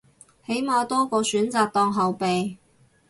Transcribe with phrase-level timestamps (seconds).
[0.47, 2.57] 起碼多個選擇當後備